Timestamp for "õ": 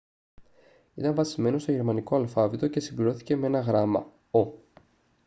4.31-4.41, 4.45-4.51